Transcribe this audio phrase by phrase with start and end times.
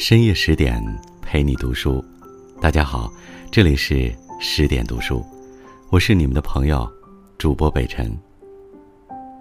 [0.00, 0.82] 深夜十点
[1.20, 2.02] 陪你读书，
[2.58, 3.12] 大家好，
[3.50, 5.22] 这里是十点读书，
[5.90, 6.90] 我是你们的朋友
[7.36, 8.10] 主播北辰。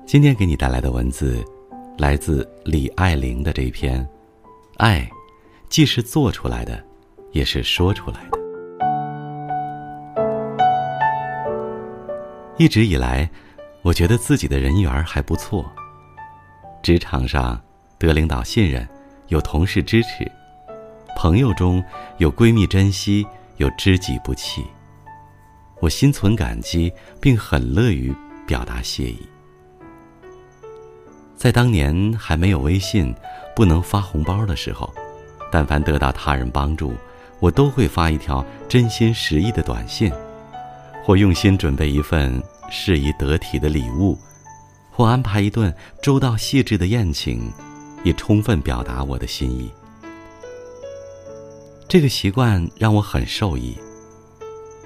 [0.05, 1.41] 今天给你带来的文字，
[1.97, 4.03] 来自李爱玲的这一篇，
[4.75, 5.09] 《爱，
[5.69, 6.83] 既是做出来的，
[7.31, 8.37] 也是说出来的》。
[12.57, 13.29] 一直以来，
[13.81, 15.65] 我觉得自己的人缘还不错，
[16.83, 17.57] 职场上
[17.97, 18.85] 得领导信任，
[19.29, 20.29] 有同事支持。
[21.21, 21.83] 朋友中
[22.17, 24.65] 有闺蜜珍惜，有知己不弃。
[25.81, 28.15] 我心存感激，并很乐于
[28.47, 29.19] 表达谢意。
[31.35, 33.13] 在当年还没有微信、
[33.53, 34.89] 不能发红包的时候，
[35.51, 36.93] 但凡得到他人帮助，
[37.41, 40.09] 我都会发一条真心实意的短信，
[41.03, 44.17] 或用心准备一份适宜得体的礼物，
[44.89, 47.51] 或安排一顿周到细致的宴请，
[48.05, 49.69] 以充分表达我的心意。
[51.89, 53.75] 这个习惯让我很受益。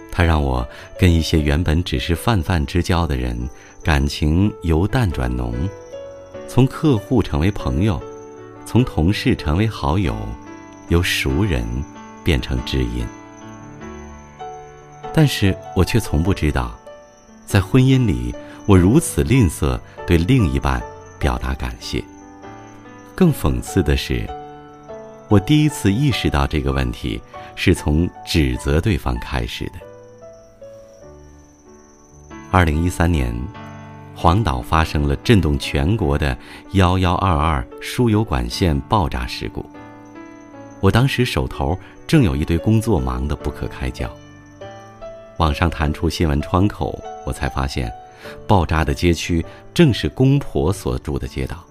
[0.09, 0.65] 它让我
[0.97, 3.37] 跟一些原本只是泛泛之交的人，
[3.83, 5.53] 感情由淡转浓，
[6.47, 8.01] 从客户成为朋友，
[8.65, 10.15] 从同事成为好友，
[10.87, 11.65] 由熟人
[12.23, 13.05] 变成知音。
[15.13, 16.73] 但是我却从不知道，
[17.45, 18.33] 在婚姻里，
[18.65, 20.81] 我如此吝啬对另一半
[21.19, 22.01] 表达感谢。
[23.13, 24.25] 更讽刺的是。
[25.29, 27.19] 我第一次意识到这个问题，
[27.55, 29.73] 是从指责对方开始的。
[32.51, 33.35] 二零一三年，
[34.15, 36.37] 黄岛发生了震动全国的
[36.73, 39.65] 幺幺二二输油管线爆炸事故。
[40.81, 44.07] 我当时手头正有一堆工作忙得不可开交。
[45.37, 47.91] 网上弹出新闻窗口，我才发现，
[48.45, 49.43] 爆炸的街区
[49.73, 51.63] 正是公婆所住的街道。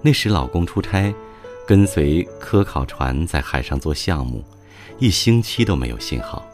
[0.00, 1.12] 那时老公出差。
[1.70, 4.42] 跟随科考船在海上做项目，
[4.98, 6.44] 一星期都没有信号，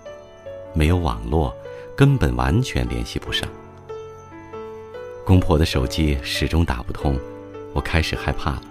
[0.75, 1.57] 没有网络，
[1.97, 3.49] 根本完全联系不上。
[5.25, 7.19] 公婆的手机始终打不通，
[7.73, 8.63] 我开始害怕了。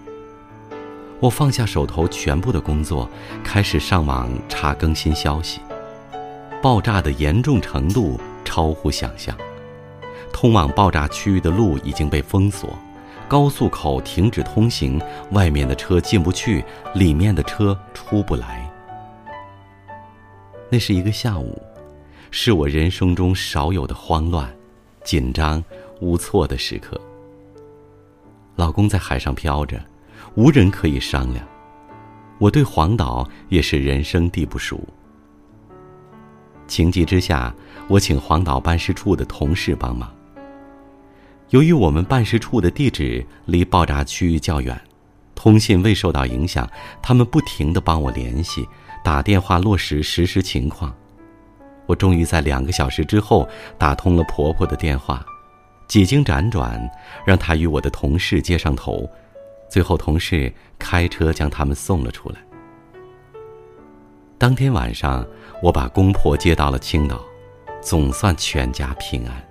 [1.20, 3.10] 我放下手头全部的工作，
[3.44, 5.60] 开始上网查更新消息。
[6.62, 9.36] 爆炸的严重程度超乎想象，
[10.32, 12.70] 通往爆炸区域的路已经被封锁。
[13.28, 16.64] 高速口停止通行，外面的车进不去，
[16.94, 18.72] 里面的车出不来。
[20.70, 21.60] 那是一个下午，
[22.30, 24.54] 是我人生中少有的慌乱、
[25.04, 25.64] 紧张、
[26.02, 27.00] 无措的时刻。
[28.56, 29.84] 老公在海上漂着，
[30.36, 31.46] 无人可以商量。
[32.38, 34.80] 我对黄岛也是人生地不熟。
[36.68, 37.54] 情急之下，
[37.88, 40.15] 我请黄岛办事处的同事帮忙。
[41.56, 44.78] 由于我们办事处的地址离爆炸区域较远，
[45.36, 46.70] 通信未受到影响，
[47.02, 48.68] 他们不停地帮我联系，
[49.06, 50.94] 打电话落实实时情况。
[51.86, 55.26] 我终于在两个小时之后打通了婆婆的电话，
[55.88, 56.78] 几经辗转，
[57.26, 59.10] 让她与我的同事接上头，
[59.70, 62.36] 最后同事开车将他们送了出来。
[64.38, 65.26] 当天晚上，
[65.64, 67.24] 我把公婆接到了青岛，
[67.80, 69.45] 总算全家平安。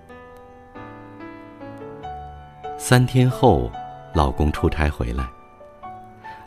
[2.87, 3.73] 三天后，
[4.13, 5.27] 老公出差回来。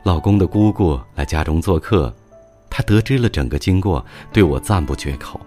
[0.04, 2.14] 老公的姑姑来家中做客，
[2.70, 5.42] 她得知了整个经过，对我赞不绝口。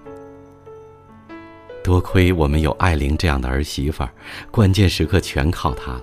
[1.84, 4.10] 多亏我们有艾玲这样的儿媳妇儿，
[4.50, 6.02] 关键时刻全靠她了。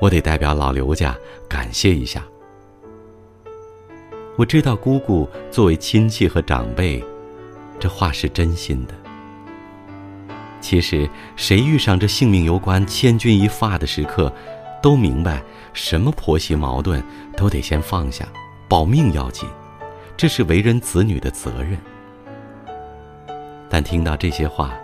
[0.00, 1.16] 我得代表老刘家
[1.48, 2.24] 感谢一下。
[4.36, 7.00] 我知道姑姑作为亲戚和长辈，
[7.78, 8.94] 这话是真心的。
[10.60, 14.32] 其实，谁遇上这性命攸关、千钧一发的时刻，
[14.82, 15.42] 都明白
[15.72, 17.02] 什么婆媳矛盾
[17.36, 18.26] 都得先放下，
[18.68, 19.48] 保命要紧，
[20.16, 21.78] 这是为人子女的责任。
[23.70, 24.74] 但听到这些话，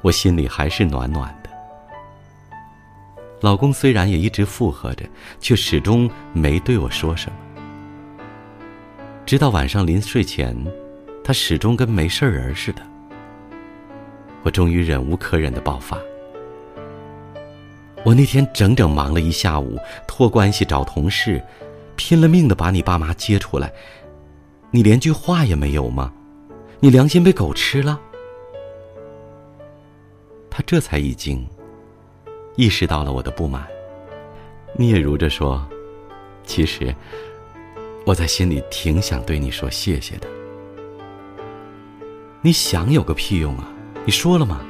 [0.00, 1.50] 我心里还是暖暖的。
[3.40, 5.04] 老公虽然也一直附和着，
[5.40, 7.36] 却始终没对我说什么。
[9.26, 10.56] 直到晚上临睡前，
[11.24, 12.82] 他始终跟没事人似的。
[14.44, 15.98] 我终于忍无可忍的爆发。
[18.04, 21.42] 我那天整整忙了一下午，托关系找同事，
[21.96, 23.72] 拼了命的把你爸妈接出来，
[24.70, 26.12] 你连句话也没有吗？
[26.80, 27.98] 你良心被狗吃了？
[30.50, 31.44] 他这才一惊，
[32.56, 33.66] 意识到了我的不满，
[34.76, 35.66] 嗫嚅着说
[36.44, 36.94] ：“其实
[38.04, 40.28] 我在心里挺想对你说谢谢的。
[42.42, 43.70] 你想有个屁用啊！”
[44.06, 44.60] 你说了吗？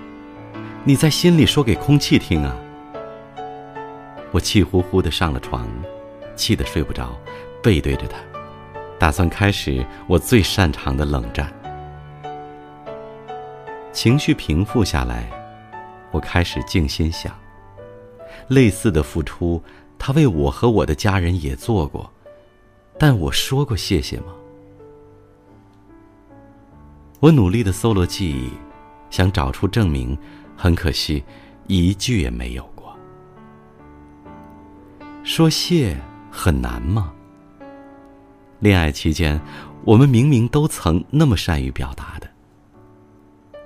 [0.84, 2.56] 你在心里说给空气听啊！
[4.30, 5.66] 我气呼呼的上了床，
[6.36, 7.18] 气得睡不着，
[7.60, 8.16] 背对着他，
[8.96, 11.52] 打算开始我最擅长的冷战。
[13.92, 15.28] 情绪平复下来，
[16.12, 17.36] 我开始静心想：
[18.46, 19.60] 类似的付出，
[19.98, 22.08] 他为我和我的家人也做过，
[23.00, 24.26] 但我说过谢谢吗？
[27.18, 28.50] 我努力的搜罗记忆，
[29.14, 30.18] 想找出证明，
[30.56, 31.22] 很可惜，
[31.68, 32.98] 一句也没有过。
[35.22, 35.96] 说谢
[36.32, 37.12] 很难吗？
[38.58, 39.40] 恋爱期间，
[39.84, 42.28] 我们明明都曾那么善于表达的。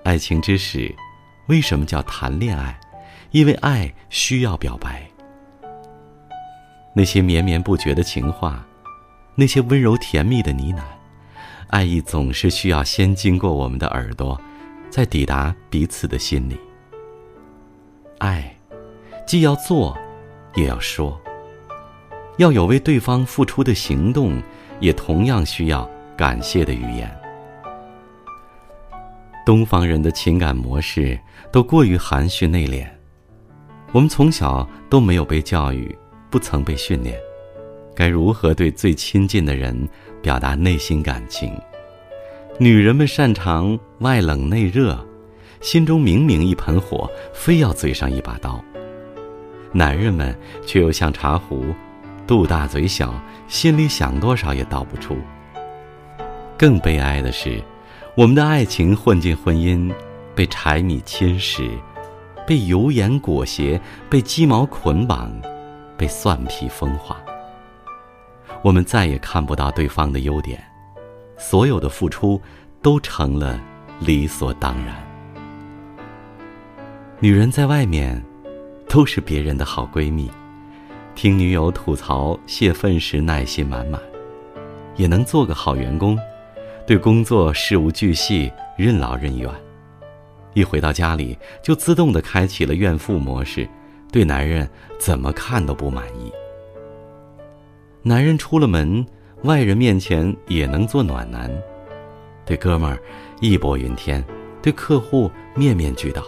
[0.04, 0.94] 爱情之始，
[1.46, 2.78] 为什么叫谈恋爱？
[3.30, 5.02] 因为爱需要表白。
[6.94, 8.62] 那些绵绵不绝的情话，
[9.34, 10.82] 那些温柔甜蜜的呢喃，
[11.68, 14.38] 爱意总是需要先经过我们的耳朵，
[14.90, 16.58] 在抵达彼此的心里。
[18.18, 18.56] 爱，
[19.26, 19.96] 既要做，
[20.54, 21.20] 也要说。
[22.38, 24.40] 要有为对方付出的行动，
[24.80, 27.10] 也同样需要感谢的语言。
[29.44, 31.18] 东方人的情感模式
[31.50, 32.86] 都过于含蓄内敛，
[33.92, 35.96] 我们从小都没有被教育，
[36.30, 37.18] 不曾被训练，
[37.94, 39.88] 该如何对最亲近的人
[40.22, 41.52] 表达内心感情？
[42.60, 44.98] 女人们擅长外冷内热，
[45.60, 48.60] 心中明明一盆火，非要嘴上一把刀；
[49.72, 51.66] 男人们却又像茶壶，
[52.26, 53.14] 肚大嘴小，
[53.46, 55.16] 心里想多少也倒不出。
[56.58, 57.62] 更悲哀的是。
[58.16, 59.94] 我们的爱情混进婚姻，
[60.34, 61.70] 被柴米侵蚀，
[62.44, 63.80] 被油盐裹挟，
[64.10, 65.30] 被鸡毛捆绑，
[65.96, 67.16] 被蒜皮风化。
[68.60, 70.60] 我们再也看不到对方的优点，
[71.38, 72.40] 所有的付出
[72.82, 73.58] 都成了
[74.00, 74.94] 理所当然。
[77.20, 78.22] 女人在外面，
[78.88, 80.30] 都是别人的好闺蜜，
[81.14, 84.00] 听女友吐槽泄愤时耐心满满，
[84.96, 86.18] 也能做个好员工。
[86.86, 89.50] 对工作事无巨细，任劳任怨，
[90.54, 93.68] 一回到家里就自动的开启了怨妇模式，
[94.10, 94.66] 对男人
[94.98, 96.32] 怎么看都不满意。
[98.02, 99.04] 男人出了门，
[99.44, 101.48] 外人面前也能做暖男，
[102.44, 103.00] 对哥们儿
[103.40, 104.24] 义薄云天，
[104.60, 106.24] 对客户面面俱到，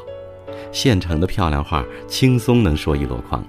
[0.71, 3.45] 现成的漂亮话轻松能说一箩筐。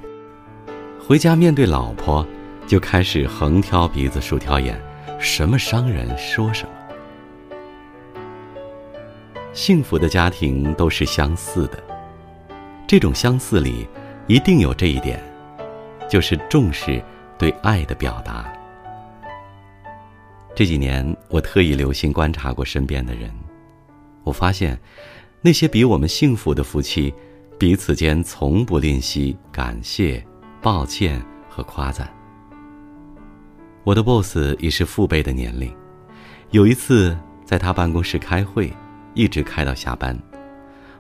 [0.99, 2.25] 回家面对老婆，
[2.65, 4.81] 就开始横挑鼻子竖挑眼，
[5.19, 6.71] 什么伤人说什么。
[9.53, 11.77] 幸福的家庭都是相似的，
[12.87, 13.87] 这种相似里，
[14.25, 15.21] 一定有这一点，
[16.09, 16.99] 就是重视
[17.37, 18.51] 对爱的表达。
[20.53, 23.31] 这几年，我特意留心观察过身边的人，
[24.23, 24.79] 我发现，
[25.41, 27.13] 那些比我们幸福的夫妻，
[27.57, 30.23] 彼此间从不吝惜感谢、
[30.61, 32.11] 抱歉和夸赞。
[33.83, 35.73] 我的 boss 已是父辈的年龄，
[36.51, 38.71] 有一次在他办公室开会。
[39.13, 40.17] 一直开到下班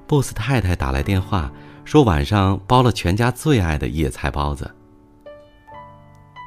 [0.05, 1.49] ，boss 太太打来电话
[1.85, 4.69] 说晚上包了全家最爱的野菜包子。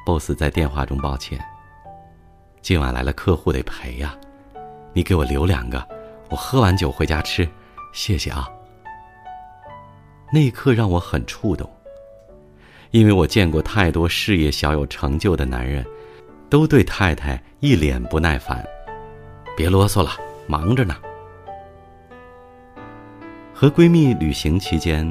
[0.05, 1.43] boss 在电话中抱歉
[2.65, 4.17] ：“今晚来了客户得陪呀，
[4.91, 5.87] 你给我留两个，
[6.31, 7.47] 我喝完酒回家吃，
[7.93, 8.49] 谢谢啊。”
[10.33, 11.71] 那一刻让我很触动，
[12.89, 15.85] 因为我见过太多事业小有成就的男人，
[16.49, 18.65] 都对太太一脸不耐烦
[19.55, 20.13] ：“别啰嗦了，
[20.47, 20.95] 忙着呢。”
[23.53, 25.07] 和闺蜜旅行期间，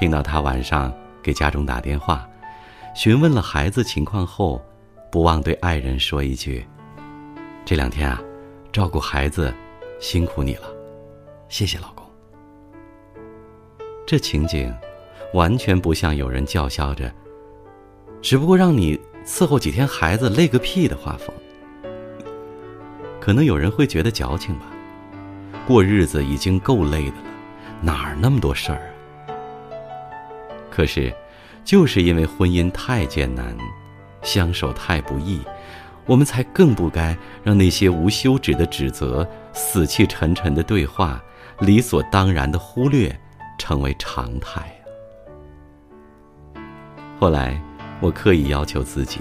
[0.00, 2.28] 听到她晚上给家中打电话，
[2.92, 4.60] 询问了孩子情况后，
[5.12, 6.66] 不忘对爱人说一句
[7.66, 8.18] ：“这两天啊，
[8.72, 9.52] 照顾孩子，
[10.00, 10.62] 辛苦你了，
[11.50, 12.02] 谢谢老公。”
[14.08, 14.74] 这情景，
[15.34, 17.12] 完全不像有人叫嚣着
[18.22, 21.28] ：“只不过让你伺候几天孩子，累个屁”的画风。
[23.20, 24.72] 可能有人会觉得矫情吧，
[25.66, 27.24] 过日子已经够累的了。
[27.82, 29.36] 哪儿那么多事儿啊？
[30.70, 31.14] 可是，
[31.66, 33.54] 就是因为婚姻太艰难，
[34.22, 35.40] 相守太不易，
[36.06, 41.22] 我们才更不该让那些无休止的指责、死气沉沉的对话、
[41.60, 43.14] 理所当然的忽略，
[43.58, 44.62] 成为常态
[47.18, 47.60] 后来，
[48.00, 49.20] 我刻意要求自己，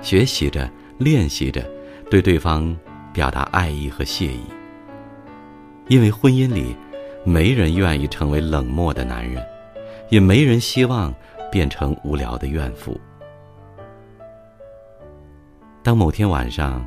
[0.00, 1.64] 学习着、练习着，
[2.10, 2.76] 对对方
[3.12, 4.42] 表达爱意和谢意，
[5.88, 6.76] 因为婚姻里。
[7.24, 9.40] 没人愿意成为冷漠的男人，
[10.08, 11.14] 也没人希望
[11.52, 13.00] 变成无聊的怨妇。
[15.82, 16.84] 当某天晚上，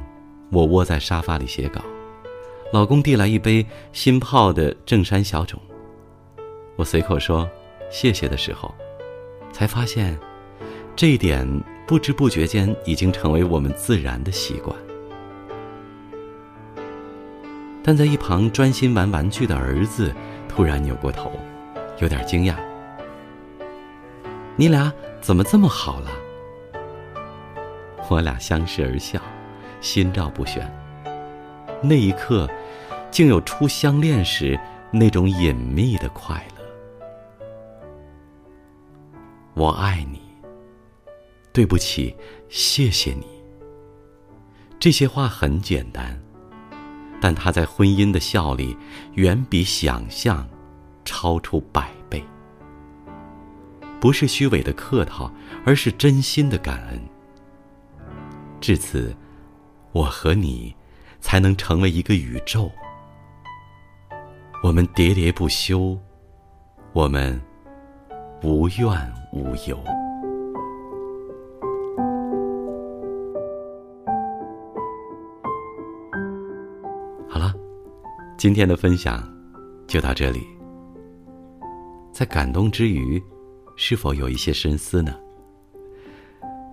[0.53, 1.81] 我窝在沙发里写稿，
[2.71, 5.59] 老公递来一杯新泡的正山小种，
[6.77, 7.49] 我随口说
[7.91, 8.73] 谢谢的时候，
[9.51, 10.17] 才发现，
[10.95, 11.45] 这一点
[11.85, 14.73] 不知不觉间已经成为我们自然的习惯。
[17.83, 20.15] 但在一旁专心玩玩具的儿子
[20.47, 21.29] 突然扭过头，
[21.99, 22.55] 有点惊讶
[24.55, 26.09] ：“你俩怎么这么好了？”
[28.09, 29.21] 我俩相视而笑，
[29.81, 30.69] 心照不宣。
[31.81, 32.49] 那一刻，
[33.11, 34.59] 竟有初相恋时
[34.91, 36.63] 那种隐秘的快乐。
[39.53, 40.21] 我爱你。
[41.53, 42.13] 对不起，
[42.49, 43.25] 谢谢你。
[44.77, 46.21] 这些话很简单，
[47.21, 48.75] 但它在婚姻的效力
[49.13, 50.45] 远比想象
[51.05, 52.21] 超出百倍。
[54.01, 55.31] 不是虚伪的客套，
[55.65, 56.99] 而是真心的感恩。
[58.65, 59.15] 至此，
[59.91, 60.75] 我和你
[61.19, 62.67] 才能成为一个宇宙。
[64.63, 65.95] 我们喋喋不休，
[66.91, 67.39] 我们
[68.41, 69.77] 无怨无尤。
[77.29, 77.53] 好了，
[78.35, 79.31] 今天的分享
[79.85, 80.43] 就到这里。
[82.11, 83.21] 在感动之余，
[83.75, 85.15] 是否有一些深思呢？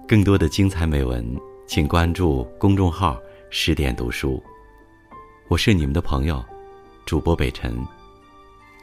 [0.08, 1.22] 更多的精彩美文。
[1.66, 4.42] 请关注公众号“十点读书”，
[5.48, 6.44] 我是你们的朋友，
[7.06, 7.74] 主播北辰。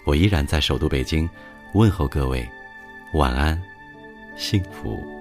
[0.06, 1.30] 我依然在首都北京，
[1.74, 2.48] 问候各位，
[3.14, 3.62] 晚安，
[4.36, 5.19] 幸福。